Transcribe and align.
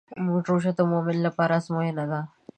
روژه 0.47 0.71
د 0.77 0.79
مؤمنانو 0.91 1.25
لپاره 1.27 1.53
ازموینه 1.59 2.05
ده. 2.11 2.21